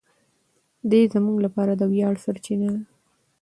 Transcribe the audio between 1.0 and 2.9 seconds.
زموږ لپاره د ویاړ سرچینه ده.